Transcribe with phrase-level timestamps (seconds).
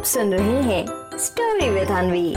[0.00, 0.86] आप सुन रहे हैं
[1.18, 2.34] स्टोरी विद अनवी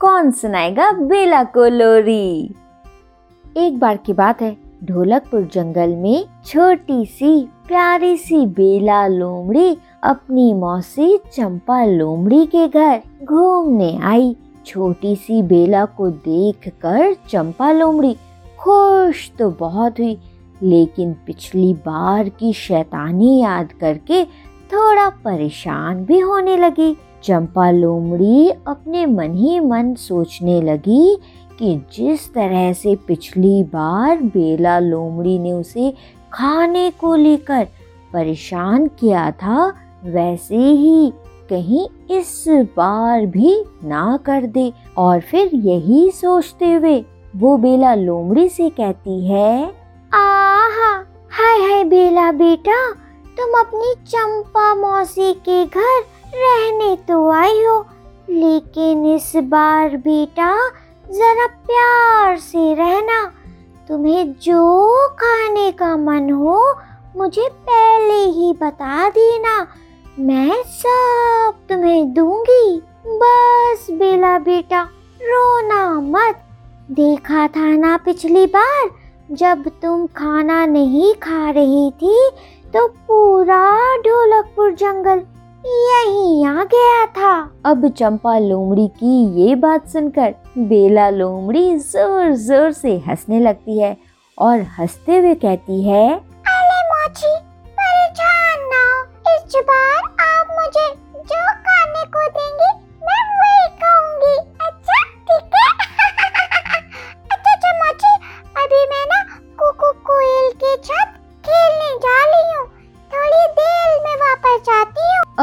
[0.00, 2.54] कौन सुनाएगा बेला को लोरी?
[3.56, 10.52] एक बार की बात है, ढोलकपुर जंगल में छोटी सी, प्यारी सी बेला लोमड़ी अपनी
[10.54, 18.16] मौसी चंपा लोमड़ी के घर घूमने आई। छोटी सी बेला को देखकर चंपा लोमड़ी
[18.58, 20.18] खुश तो बहुत हुई
[20.62, 24.24] लेकिन पिछली बार की शैतानी याद करके
[24.72, 31.18] थोड़ा परेशान भी होने लगी। चंपा लोमड़ी अपने मन ही मन सोचने लगी
[31.58, 35.92] कि जिस तरह से पिछली बार बेला लोमड़ी ने उसे
[36.32, 37.66] खाने को लेकर
[38.12, 39.72] परेशान किया था,
[40.04, 41.12] वैसे ही
[41.50, 47.04] कहीं इस बार भी ना कर दे। और फिर यही सोचते हुए
[47.36, 49.81] वो बेला लोमड़ी से कहती है
[50.72, 50.92] आहा
[51.30, 52.76] हाय हाय बेला बेटा,
[53.36, 56.00] तुम अपनी चंपा मौसी के घर
[56.34, 57.78] रहने तो आई हो,
[58.30, 60.54] लेकिन इस बार बेटा
[61.06, 63.24] जरा प्यार से रहना।
[63.88, 66.56] तुम्हें जो खाने का मन हो,
[67.16, 69.66] मुझे पहले ही बता देना।
[70.18, 74.82] मैं सब तुम्हें दूँगी। बस बेला बेटा,
[75.20, 76.42] रोना मत।
[76.90, 78.90] देखा था ना पिछली बार
[79.30, 82.16] जब तुम खाना नहीं खा रही थी
[82.74, 83.60] तो पूरा
[83.96, 85.22] ढोलकपुर जंगल
[85.64, 87.32] यही आ गया था।
[87.66, 93.96] अब चंपा लोमड़ी की ये बात सुनकर बेला लोमड़ी ज़ोर ज़ोर से हंसने लगती है
[94.38, 97.34] और हँसते हुए कहती है, अरे मोची,
[97.78, 98.84] परेशान ना
[99.34, 102.71] इस बार आप मुझे जो खाने को देंगे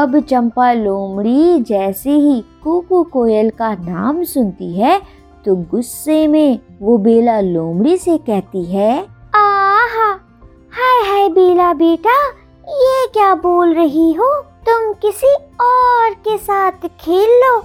[0.00, 5.02] अब चंपा लोमड़ी जैसे ही कुकू कोयल का नाम सुनती है
[5.44, 10.08] तो गुस्से में वो बेला लोमड़ी से कहती है, आहा!
[10.72, 12.28] हाय हाय बेला बेटा,
[12.68, 14.32] ये क्या बोल रही हो?
[14.68, 17.60] तुम किसी और के साथ खेल लो।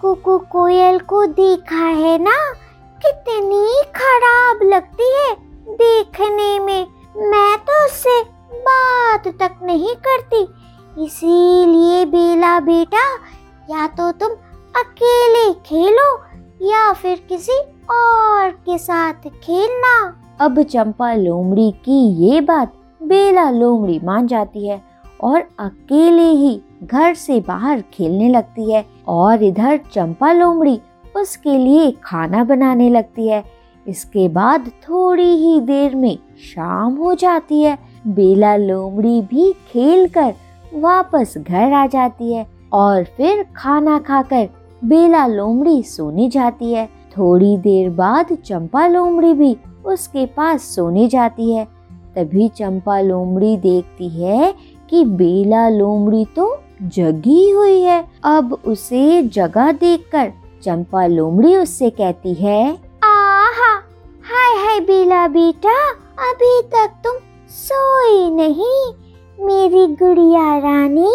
[0.00, 2.36] कुकू कोयल को देखा है ना?
[3.06, 5.34] कितनी खराब लगती है
[5.74, 8.22] देखने में। मैं तो उससे
[8.52, 10.48] बात तक नहीं करती।
[10.98, 13.04] इसीलिए बेला बेटा,
[13.70, 14.30] या तो तुम
[14.74, 16.08] अकेले खेलो,
[16.62, 17.58] या फिर किसी
[17.90, 19.94] और के साथ खेलना।
[20.40, 24.82] अब चंपा लोमड़ी की ये बात बेला लोमड़ी मान जाती है
[25.20, 30.80] और अकेले ही घर से बाहर खेलने लगती है और इधर चंपा लोमड़ी
[31.16, 33.44] उसके लिए खाना बनाने लगती है।
[33.86, 40.34] इसके बाद थोड़ी ही देर में शाम हो जाती है। बेला लोमड़ी भी खेलकर
[40.74, 44.48] वापस घर आ जाती है और फिर खाना खाकर
[44.84, 46.86] बेला लोमड़ी सोने जाती है।
[47.18, 51.64] थोड़ी देर बाद चंपा लोमड़ी भी उसके पास सोने जाती है।
[52.16, 54.54] तभी चंपा लोमड़ी देखती है
[54.90, 60.32] कि बेला लोमड़ी तो जगी हुई है। अब उसे जगह देखकर
[60.62, 62.70] चंपा लोमड़ी उससे कहती है,
[63.04, 63.72] आहा!
[64.24, 65.76] हाय हाय बेला बेटा,
[66.30, 67.16] अभी तक तुम
[67.50, 68.92] सोई नहीं।
[69.42, 71.12] मेरी गुड़िया रानी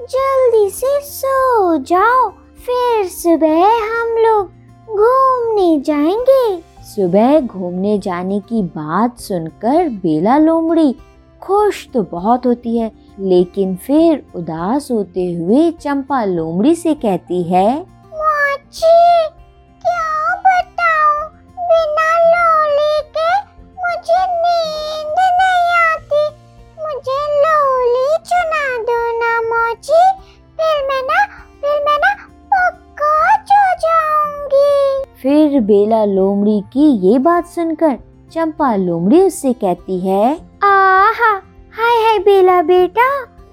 [0.00, 2.28] जल्दी से सो जाओ
[2.66, 4.46] फिर सुबह हम लोग
[4.96, 10.94] घूमने जाएँगे। सुबह घूमने जाने की बात सुनकर बेला लोमड़ी
[11.42, 17.80] खुश तो बहुत होती है लेकिन फिर उदास होते हुए चंपा लोमड़ी से कहती है
[18.14, 19.26] मोची
[35.24, 37.96] फिर बेला लोमड़ी की ये बात सुनकर
[38.32, 41.30] चंपा लोमड़ी उससे कहती है आहा
[41.76, 43.06] हाय हाय बेला बेटा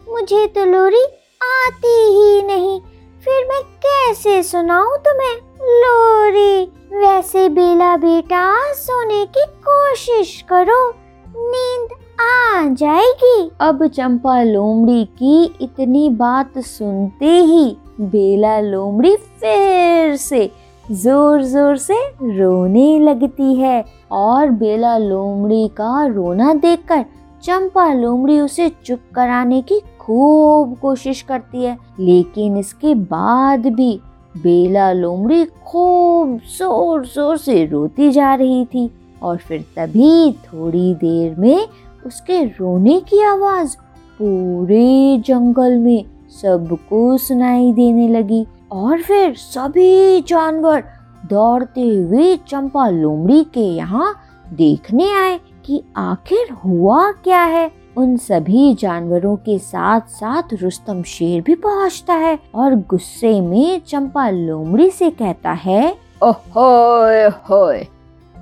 [0.09, 1.03] मुझे तो लोरी
[1.41, 2.79] आती ही नहीं।
[3.23, 5.35] फिर मैं कैसे सुनाऊं तुम्हें?
[5.61, 6.63] लोरी
[6.97, 10.89] वैसे बेला बेटा सोने की कोशिश करो
[11.37, 11.89] नींद
[12.21, 20.51] आ जाएगी। अब चंपा लोमड़ी की इतनी बात सुनते ही बेला लोमड़ी फिर से
[20.91, 27.03] ज़ोर ज़ोर से रोने लगती है और बेला लोमड़ी का रोना देखकर
[27.43, 33.93] चंपा लोमड़ी उसे चुप कराने की खूब कोशिश करती है। लेकिन इसके बाद भी
[34.35, 38.89] बेला लोमड़ी खूब ज़ोर ज़ोर से रोती जा रही थी
[39.23, 41.67] और फिर तभी थोड़ी देर में
[42.05, 43.75] उसके रोने की आवाज़
[44.19, 46.05] पूरे जंगल में
[46.41, 50.83] सबको सुनाई देने लगी। और फिर सभी जानवर
[51.29, 54.13] दौड़ते हुए चंपा लोमड़ी के यहाँ
[54.53, 61.41] देखने आए कि आखिर हुआ क्या है। उन सभी जानवरों के साथ साथ रुस्तम शेर
[61.41, 67.79] भी पहुँचता है और गुस्से में चंपा लोमड़ी से कहता है, ओहोए, होए,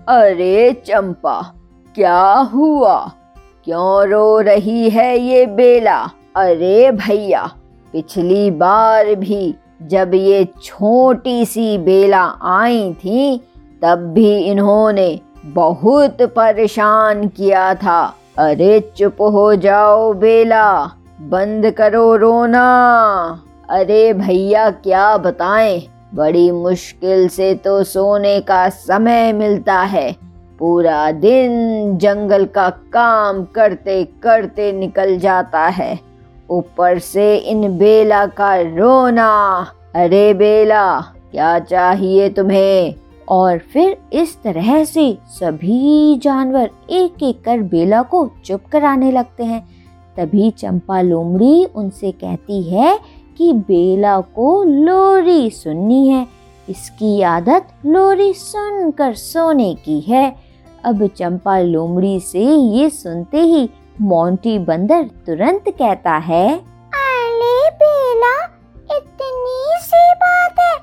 [0.07, 1.41] अरे चंपा,
[1.95, 2.23] क्या
[2.53, 2.97] हुआ?
[3.65, 5.99] क्यों रो रही है ये बेला?
[6.35, 7.45] अरे भैया,
[7.93, 13.47] पिछली बार भी जब ये छोटी सी बेला आई थी,
[13.81, 20.91] तब भी इन्होंने बहुत परेशान किया था। अरे चुप हो जाओ बेला,
[21.21, 22.65] बंद करो रोना।
[23.69, 25.81] अरे भैया, क्या बताएँ?
[26.15, 30.15] बड़ी मुश्किल से तो सोने का समय मिलता है।
[30.59, 31.49] पूरा दिन
[31.97, 36.08] जंगल का काम करते करते निकल जाता है।
[36.49, 39.61] ऊपर से इन बेला का रोना।
[39.95, 41.01] अरे बेला,
[41.31, 42.95] क्या चाहिए तुम्हें?
[43.29, 49.43] और फिर इस तरह से सभी जानवर एक एक कर बेला को चुप कराने लगते
[49.43, 49.67] हैं।
[50.17, 52.99] तभी चंपा लोमड़ी उनसे कहती है
[53.37, 56.27] कि बेला को लोरी सुननी है।
[56.69, 60.35] इसकी आदत लोरी सुनकर सोने की है।
[60.83, 63.69] अब चंपा लोमड़ी से ये सुनते ही
[64.01, 66.45] मोंटी बंदर तुरंत कहता है
[66.95, 68.35] अरे बेला
[68.97, 70.75] इतनी सी बात है।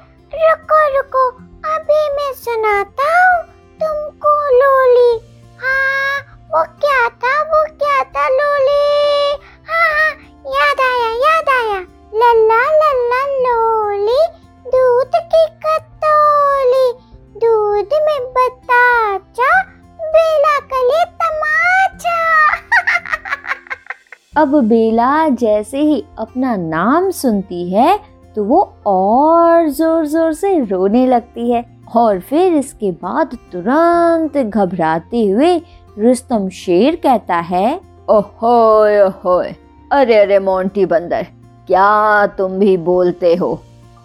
[24.37, 28.01] अब बेला जैसे ही अपना नाम सुनती है
[28.37, 31.65] तो वो और ज़ोर ज़ोर से रोने लगती है
[31.97, 35.57] और फिर इसके बाद तुरंत घबराते हुए
[35.99, 39.55] रुस्तम शेर कहता है ओहोए ओहोए
[39.93, 41.27] अरे अरे, मोंटी बंदर,
[41.67, 43.63] क्या तुम भी बोलते हो?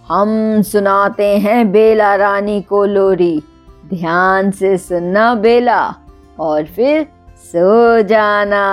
[0.07, 3.43] हम सुनाते हैं बेला रानी को लोरी।
[3.89, 5.95] ध्यान से सुनना बेला,
[6.39, 7.07] और फिर
[7.37, 8.63] सो जाना।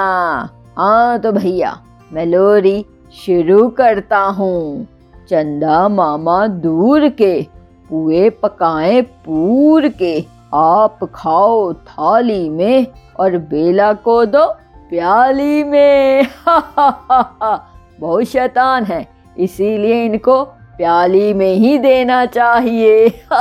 [0.79, 1.71] हाँ तो भैया,
[2.13, 4.87] मैं लोरी शुरू करता हूँ।
[5.31, 7.43] चंदा मामा दूर के
[7.91, 12.87] पुए पकाए पूर के। आप खाओ थाली में
[13.21, 14.47] और बेला को दो
[14.91, 16.27] प्याली में।
[18.01, 19.07] बहुत शैतान है,
[19.39, 20.45] इसीलिए इनको
[20.77, 23.09] प्याली में ही देना चाहिए।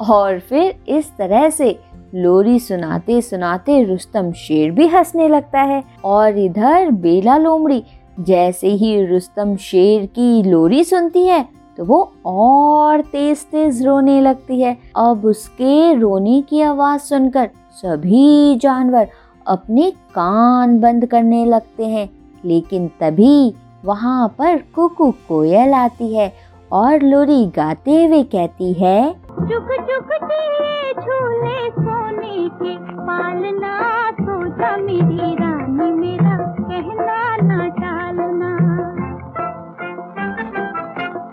[0.00, 1.78] और फिर इस तरह से
[2.12, 7.82] लोरी सुनाते सुनाते रुस्तम शेर भी हंसने लगता है और इधर बेला लोमड़ी,
[8.20, 11.44] जैसे ही रुस्तम शेर की लोरी सुनती है
[11.78, 18.56] तो वो और तेज तेज रोने लगती है। अब उसके रोने की आवाज़ सुनकर सभी
[18.56, 19.08] जानवर
[19.46, 22.08] अपने कान बंद करने लगते हैं,
[22.44, 23.54] लेकिन तभी
[23.84, 26.32] वहाँ पर कुकू कोयल आती है
[26.72, 28.98] और लोरी गाते हुए कहती है
[29.40, 33.74] चुक चुक तेरे झूले सोने के पालना
[34.12, 38.50] सोचा मेरी रानी मेरा कहना ना टालना।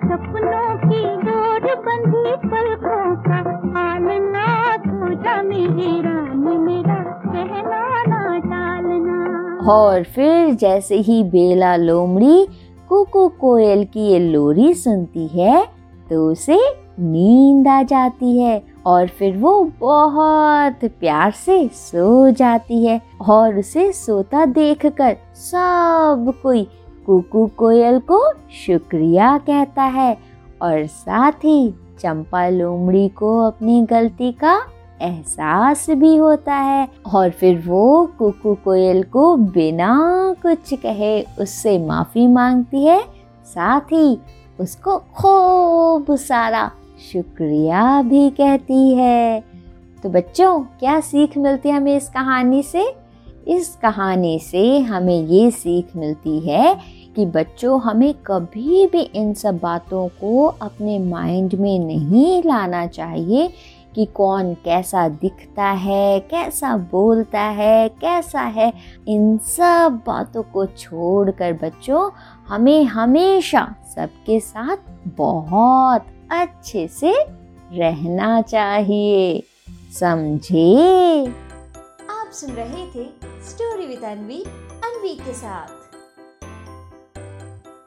[0.03, 4.47] सपनों की डोर बंधी पलकों का पालना
[4.77, 12.45] सोचा मेरी रानी मेरा कहना ना टालना। और फिर जैसे ही बेला लोमड़ी
[12.93, 15.63] कुकू कोयल की ये लोरी सुनती है
[16.09, 16.57] तो उसे
[16.99, 23.91] नींद आ जाती है और फिर वो बहुत प्यार से सो जाती है और उसे
[23.91, 26.63] सोता देखकर सब कोई
[27.05, 28.21] कुकू कोयल को
[28.65, 30.17] शुक्रिया कहता है
[30.61, 34.57] और साथ ही चंपा लोमड़ी को अपनी गलती का
[35.01, 39.99] एहसास भी होता है और फिर वो कुकू कोयल को बिना
[40.41, 43.01] कुछ कहे उससे माफ़ी मांगती है।
[43.45, 44.17] साथ ही
[44.59, 46.71] उसको खूब सारा
[47.13, 49.43] शुक्रिया भी कहती है।
[50.03, 52.95] तो बच्चों, क्या सीख मिलती है हमें इस कहानी से?
[53.47, 56.77] इस कहानी से हमें ये सीख मिलती है
[57.15, 63.49] कि बच्चों, हमें कभी भी इन सब बातों को अपने माइंड में नहीं लाना चाहिए
[63.95, 68.73] कि कौन कैसा दिखता है, कैसा बोलता है, कैसा है,
[69.07, 72.11] इन सब बातों को छोड़कर बच्चों,
[72.47, 77.13] हमें हमेशा सबके साथ बहुत अच्छे से
[77.73, 79.43] रहना चाहिए।
[79.99, 81.25] समझे?
[82.09, 83.05] आप सुन रहे थे
[83.49, 84.43] स्टोरी विद अनवी
[84.83, 85.82] अनवी के साथ।